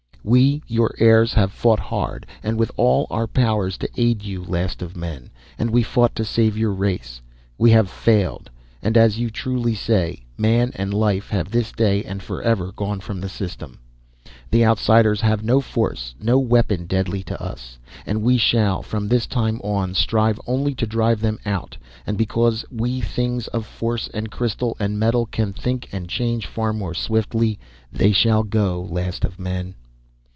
[0.23, 4.83] "We, your heirs, have fought hard, and with all our powers to aid you, Last
[4.83, 7.19] of Men, and we fought to save your race.
[7.57, 8.51] We have failed,
[8.83, 13.19] and as you truly say, Man and Life have this day and forever gone from
[13.19, 13.79] this system.
[14.51, 19.25] "The Outsiders have no force, no weapon deadly to us, and we shall, from this
[19.25, 24.29] time on, strive only to drive them out, and because we things of force and
[24.29, 27.57] crystal and metal can think and change far more swiftly,
[27.91, 29.73] they shall go, Last of Men.